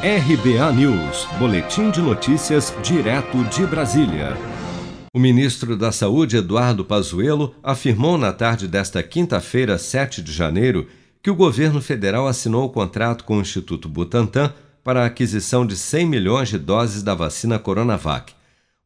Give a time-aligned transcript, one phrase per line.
[0.00, 4.36] RBA News, Boletim de Notícias, direto de Brasília.
[5.12, 10.86] O ministro da Saúde, Eduardo Pazuello, afirmou na tarde desta quinta-feira, 7 de janeiro,
[11.20, 15.76] que o governo federal assinou o contrato com o Instituto Butantan para a aquisição de
[15.76, 18.37] 100 milhões de doses da vacina Coronavac.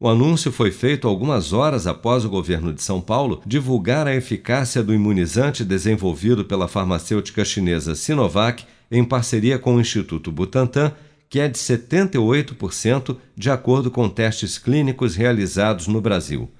[0.03, 4.83] O anúncio foi feito algumas horas após o governo de São Paulo divulgar a eficácia
[4.83, 10.91] do imunizante desenvolvido pela farmacêutica chinesa Sinovac em parceria com o Instituto Butantan,
[11.29, 16.51] que é de 78% de acordo com testes clínicos realizados no Brasil.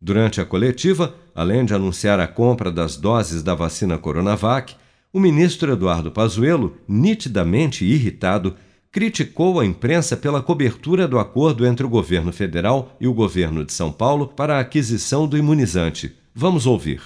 [0.00, 4.76] Durante a coletiva, além de anunciar a compra das doses da vacina Coronavac,
[5.12, 8.54] o ministro Eduardo Pazuello, nitidamente irritado,
[8.94, 13.72] criticou a imprensa pela cobertura do acordo entre o governo federal e o governo de
[13.72, 16.16] São Paulo para a aquisição do imunizante.
[16.32, 17.02] Vamos ouvir.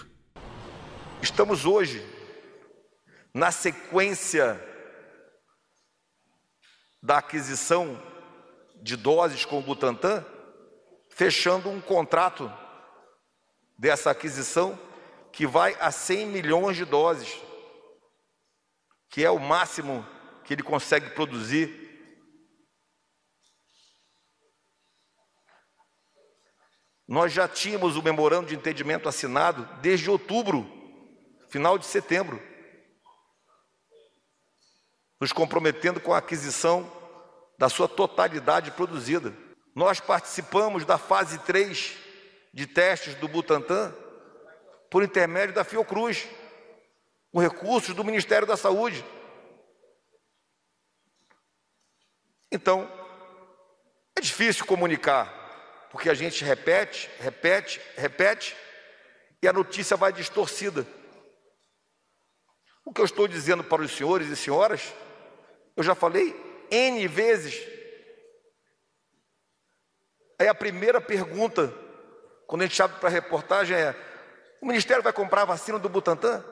[1.22, 2.04] Estamos hoje
[3.32, 4.62] na sequência
[7.02, 7.98] da aquisição
[8.82, 10.22] de doses com o Butantan,
[11.08, 12.52] fechando um contrato
[13.78, 14.78] dessa aquisição
[15.32, 17.34] que vai a 100 milhões de doses,
[19.08, 20.04] que é o máximo
[20.48, 21.86] que ele consegue produzir.
[27.06, 30.66] Nós já tínhamos o memorando de entendimento assinado desde outubro,
[31.50, 32.42] final de setembro
[35.20, 36.90] nos comprometendo com a aquisição
[37.58, 39.34] da sua totalidade produzida.
[39.74, 41.94] Nós participamos da fase 3
[42.54, 43.94] de testes do Butantan
[44.90, 46.26] por intermédio da Fiocruz,
[47.30, 49.04] com recursos do Ministério da Saúde.
[52.50, 52.90] Então,
[54.16, 58.56] é difícil comunicar, porque a gente repete, repete, repete,
[59.42, 60.86] e a notícia vai distorcida.
[62.84, 64.94] O que eu estou dizendo para os senhores e senhoras
[65.78, 66.34] eu já falei
[66.72, 67.54] N vezes.
[70.36, 71.72] Aí a primeira pergunta,
[72.48, 73.94] quando a gente abre para a reportagem, é:
[74.60, 76.44] o Ministério vai comprar a vacina do Butantan?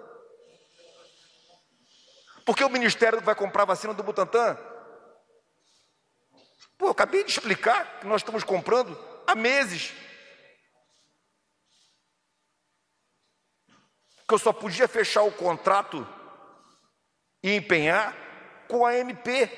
[2.44, 4.56] Por que o Ministério vai comprar a vacina do Butantan?
[6.78, 9.92] Pô, acabei de explicar que nós estamos comprando há meses.
[14.28, 16.06] Que eu só podia fechar o contrato
[17.42, 18.14] e empenhar
[18.68, 19.48] com a MP.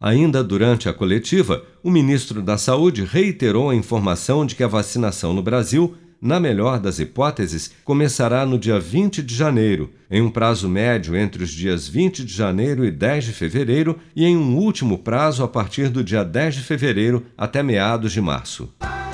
[0.00, 5.34] Ainda durante a coletiva, o ministro da Saúde reiterou a informação de que a vacinação
[5.34, 10.68] no Brasil, na melhor das hipóteses, começará no dia 20 de janeiro, em um prazo
[10.68, 14.98] médio entre os dias 20 de janeiro e 10 de fevereiro e em um último
[14.98, 18.68] prazo a partir do dia 10 de fevereiro até meados de março.